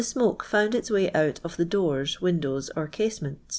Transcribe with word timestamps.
n 0.01 0.03
>ke 0.35 0.47
iuund 0.47 0.73
its 0.73 0.89
way 0.89 1.11
out 1.13 1.39
of 1.43 1.57
the 1.57 1.63
doori, 1.63 2.19
window*, 2.21 2.59
or 2.75 2.87
ea«eni<'nt. 2.87 3.37